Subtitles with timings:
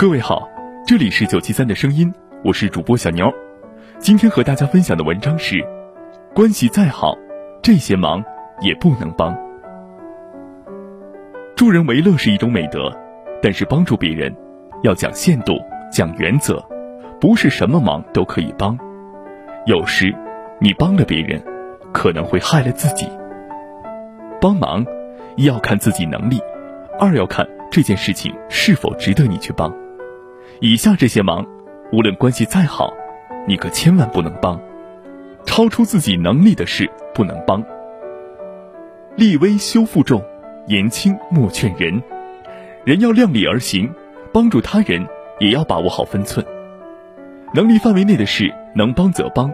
[0.00, 0.48] 各位好，
[0.86, 2.10] 这里是九七三的声音，
[2.42, 3.30] 我是主播小牛。
[3.98, 5.62] 今天和大家分享的文章是：
[6.34, 7.14] 关系再好，
[7.62, 8.24] 这些忙
[8.62, 9.38] 也不能帮。
[11.54, 12.90] 助人为乐是一种美德，
[13.42, 14.34] 但是帮助别人
[14.82, 15.58] 要讲限度、
[15.92, 16.66] 讲原则，
[17.20, 18.78] 不是什么忙都可以帮。
[19.66, 20.16] 有时
[20.60, 21.38] 你帮了别人，
[21.92, 23.06] 可能会害了自己。
[24.40, 24.82] 帮忙
[25.36, 26.40] 一要看自己能力，
[26.98, 29.70] 二要看这件事情是否值得你去帮。
[30.62, 31.46] 以下这些忙，
[31.90, 32.92] 无论关系再好，
[33.48, 34.60] 你可千万不能帮。
[35.46, 37.64] 超出自己能力的事不能帮。
[39.16, 40.22] 立威修负重，
[40.66, 42.02] 言轻莫劝人。
[42.84, 43.90] 人要量力而行，
[44.34, 45.02] 帮助他人
[45.38, 46.44] 也要把握好分寸。
[47.54, 49.50] 能力范围内的事能帮则帮，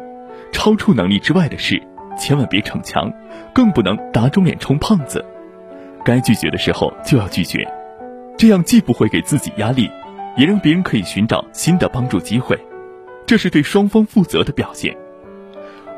[0.50, 1.80] 超出能力之外的事，
[2.18, 3.12] 千万别逞强，
[3.54, 5.24] 更不能打肿脸充胖子。
[6.04, 7.64] 该拒绝的时候就要拒绝，
[8.36, 9.88] 这样既不会给自己压力。
[10.36, 12.58] 也让别人可以寻找新的帮助机会，
[13.26, 14.96] 这是对双方负责的表现。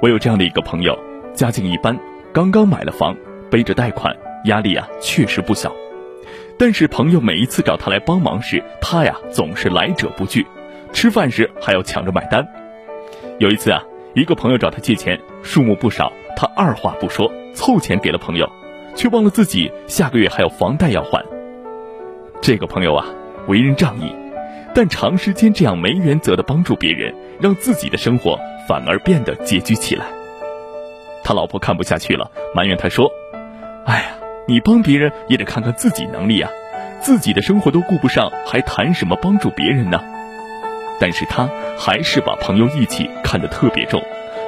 [0.00, 0.96] 我有这样的一个朋友，
[1.34, 1.98] 家境一般，
[2.32, 3.16] 刚刚买了房，
[3.50, 5.74] 背着贷款，压力啊确实不小。
[6.56, 10.46] 但是朋友每一次找他来帮忙时，他呀总是来者不拒，
[10.92, 12.46] 吃饭时还要抢着买单。
[13.38, 13.82] 有一次啊，
[14.14, 18.48] 一个朋友找他借钱，数目不少，他二话不说凑钱给了朋友，
[18.94, 21.24] 却忘了自己下个月还有房贷要还。
[22.40, 23.04] 这个朋友啊，
[23.48, 24.12] 为人仗义。
[24.74, 30.06] 但长时间这样没原则的帮助别人，让自己的生活反而变得拮据起来。
[31.24, 33.10] 他老婆看不下去了，埋怨他说
[33.86, 34.04] ：“哎呀，
[34.46, 36.50] 你帮别人也得看看自己能力啊，
[37.00, 40.00] 自己的生活都顾不上，还谈什么帮助别人呢？”
[41.00, 41.48] 但是他
[41.78, 44.02] 还是把朋友义气看得特别重，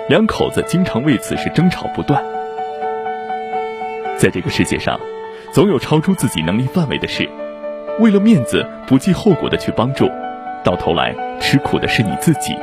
[0.08, 2.22] 两口子经常为此事争吵不断。
[4.16, 4.98] 在这个世界上，
[5.52, 7.28] 总有超出自己能力范围的事。
[8.00, 10.11] 为了面子不计后果的去帮助，
[10.65, 12.56] 到头来吃苦的是你自己。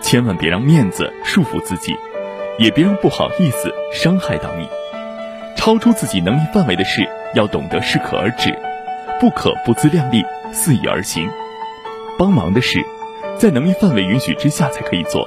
[0.00, 1.96] 千万别让面子束缚自己，
[2.56, 4.68] 也别让不好意思伤害到你。
[5.56, 8.56] 超出自己能力范围的事，要懂得适可而止，
[9.18, 11.28] 不可不自量力，肆意而行。
[12.16, 12.84] 帮忙的事，
[13.36, 15.26] 在能力范围允许之下才可以做，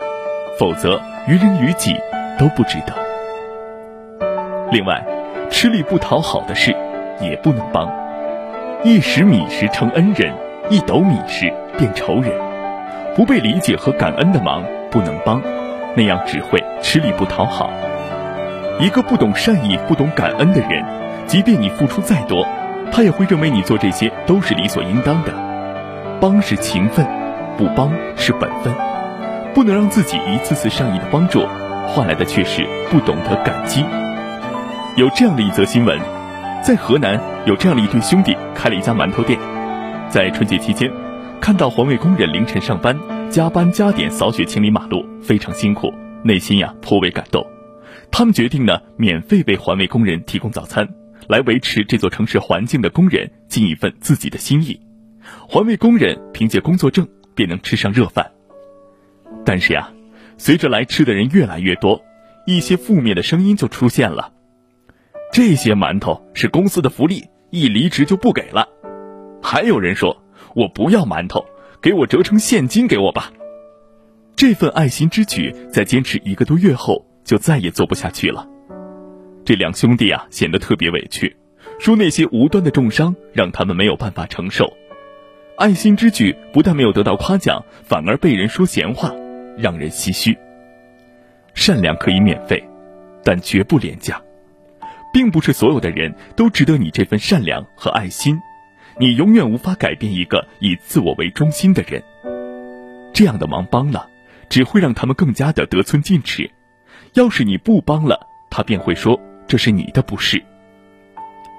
[0.58, 1.94] 否则于人于己
[2.40, 2.94] 都不值得。
[4.72, 5.04] 另外，
[5.50, 6.74] 吃力不讨好的事，
[7.20, 8.07] 也不能帮。
[8.88, 10.34] 一时米食成恩人，
[10.70, 12.32] 一斗米食变仇人。
[13.18, 15.42] 不被理解和感恩的忙不能帮，
[15.98, 17.70] 那样只会吃力不讨好。
[18.80, 20.86] 一个不懂善意、不懂感恩的人，
[21.26, 22.48] 即便你付出再多，
[22.90, 25.34] 他也会认为你做这些都是理所应当的。
[26.22, 27.06] 帮是情分，
[27.58, 28.74] 不帮是本分。
[29.54, 31.46] 不能让自己一次次善意的帮助，
[31.90, 33.84] 换来的却是不懂得感激。
[34.96, 36.00] 有这样的一则新闻。
[36.64, 39.40] 在河南有这样的一对兄弟开了一家馒头店，
[40.10, 40.92] 在春节期间，
[41.40, 42.98] 看到环卫工人凌晨上班，
[43.30, 47.46] 加班加点扫雪清理马路，非常辛苦，内心呀颇为感动。
[48.10, 50.90] 他们决定呢，免费为环卫工人提供早餐，
[51.30, 54.82] 来维持这座城市环境的工人尽一份自己的心意。
[55.48, 58.32] 环卫工人凭借工作证便能吃上热饭。
[59.46, 59.92] 但是呀，
[60.40, 62.02] 随着来吃的人越来越多，
[62.48, 64.34] 一些负面的声音就出现了。
[65.32, 68.68] 这些馒头是公司的福利，一离职就不给了。
[69.42, 70.24] 还有人说
[70.56, 71.46] ：“我不要馒头，
[71.82, 73.32] 给我折成现金给我吧。”
[74.36, 78.48] 这份爱心之举在坚持一个多月后，就再也做不下去了。
[79.44, 81.36] 这两兄弟啊，显得特别委屈，
[81.80, 84.72] 说那些无端的重伤让他们没有办法承受。
[85.58, 89.12] 爱心之举不但没有得到夸奖，反而被人说闲话，
[89.58, 90.38] 让人唏嘘。
[91.56, 92.64] 善良可以免费，
[93.24, 94.22] 但绝不廉价。
[95.18, 98.40] 并不是所有的人都值得你这份善良和爱心，
[99.00, 102.04] 你永远无法改变一个以自我为中心的人。
[103.16, 104.08] 这样的忙帮了，
[104.48, 106.48] 只会让他们更加的得寸进尺。
[107.14, 110.40] 要是你不帮了，他便会说这是你的不是。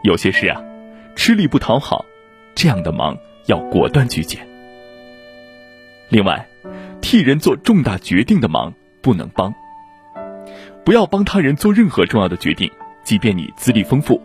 [0.04, 0.62] 有些事啊，
[1.16, 2.04] 吃力不讨好，
[2.54, 4.38] 这样的忙要果断拒绝。
[6.10, 6.46] 另外，
[7.00, 8.72] 替人做重大决定的忙
[9.02, 9.52] 不能帮。
[10.84, 12.70] 不要帮他人做任何重要的决定，
[13.08, 14.20] 即便你资历丰富；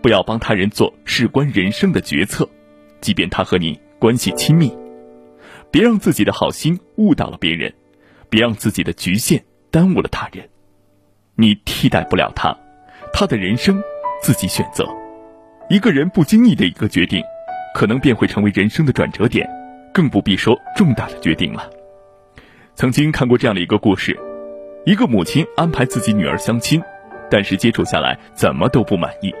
[0.00, 2.48] 不要帮他人做事关人生的决策，
[3.02, 4.74] 即便他和你关系亲密。
[5.70, 7.70] 别让自己的好心误导了别人，
[8.30, 10.48] 别让自己的局限耽误了他人。
[11.34, 12.56] 你替代不了他，
[13.12, 13.78] 他的人生
[14.22, 14.88] 自己选择。
[15.68, 17.22] 一个人不经意的一个决定，
[17.74, 19.46] 可能便会成为人生的转折点，
[19.92, 21.68] 更不必说重大的决定了。
[22.74, 24.18] 曾经看过这样的一个故事：
[24.86, 26.82] 一个母亲安排自己女儿相亲，
[27.30, 29.34] 但是接触下来怎么都不满意。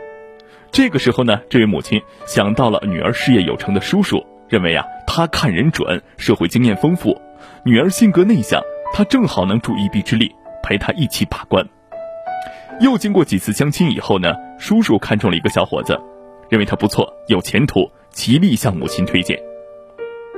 [0.70, 4.24] 这个时候呢，这位母亲想到了女儿事业有成的叔叔。
[4.48, 7.20] 认为啊，他看人准，社会经验丰富，
[7.66, 8.62] 女儿性格内向，
[8.94, 11.62] 他正好能助一臂之力，陪他一起把关。
[12.80, 16.00] 又经过几次相亲以后呢，叔叔看中了一个小伙子，
[16.48, 19.38] 认为他不错，有前途，极力向母亲推荐。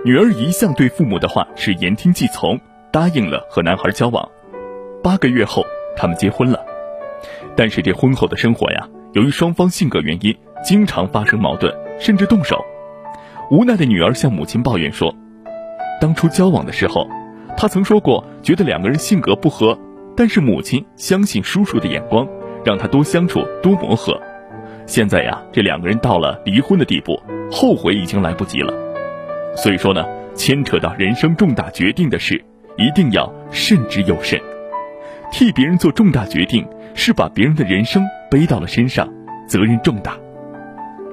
[0.04, 2.58] 女儿一向对父母的话是言听计从，
[2.90, 4.28] 答应了和男孩交往。
[5.04, 5.64] 八个月后，
[5.96, 6.58] 他们结婚了。
[7.56, 12.64] 但是这婚后的生活呀，由于双方性格原因，经常发生矛盾，甚至动手。
[13.50, 15.14] 无奈的女儿向母亲抱怨说
[16.00, 17.08] ：“当初交往的时候，
[17.56, 19.76] 她曾说过觉得两个人性格不合，
[20.16, 22.26] 但是母亲相信叔叔的眼光，
[22.64, 24.20] 让她多相处多磨合。
[24.86, 27.20] 现在呀，这两个人到了离婚的地步，
[27.50, 28.72] 后悔已经来不及了。
[29.56, 32.42] 所以说呢，牵扯到人生重大决定的事，
[32.76, 34.40] 一定要慎之又慎。
[35.32, 39.08] 替别人做重大决定，是把别人的人生背到了身上，
[39.46, 40.16] 责任重大。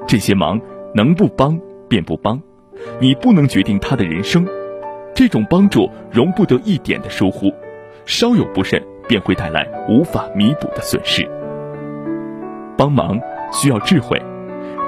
[0.07, 0.59] 这些忙
[0.93, 1.59] 能不帮？”
[1.89, 2.37] 便不帮，
[2.99, 4.45] 你不能决定他的人生，
[5.15, 7.49] 这种帮助容不得一点的疏忽，
[8.05, 11.25] 稍有不慎便会带来无法弥补的损失。
[12.77, 13.17] 帮忙
[13.53, 14.21] 需要智慧，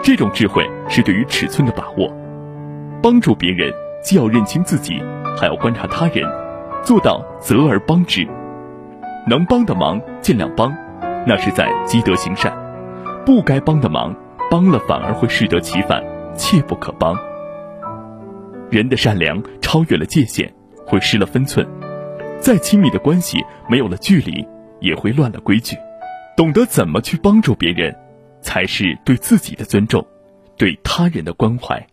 [0.04, 2.14] 这种智慧是对于尺寸的把握。
[3.02, 5.02] 帮助别人既要认清自己，
[5.40, 6.30] 还要观察他人，
[6.84, 8.28] 做到责而帮之。
[9.30, 10.76] 能帮的忙尽量帮，
[11.28, 12.52] 那是在积德行善；
[13.24, 14.16] 不该帮的忙，
[14.50, 16.04] 帮了反而会适得其反。
[16.36, 17.16] 切不可帮。
[18.72, 20.52] 人的善良超越了界限，
[20.86, 21.64] 会失了分寸；
[22.40, 23.38] 再亲密的关系，
[23.70, 24.48] 没有了距离，
[24.80, 25.76] 也会乱了规矩。
[26.38, 27.94] 懂得怎么去帮助别人，
[28.42, 30.04] 才是对自己的尊重，
[30.58, 31.86] 对他人的关怀。